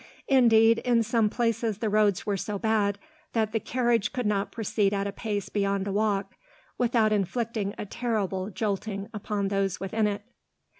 [0.27, 2.97] Indeed, in some places the roads were so bad
[3.33, 6.33] that the carriage could not proceed at a pace beyond a walk,
[6.75, 10.23] without inflicting a terrible jolting upon those within it.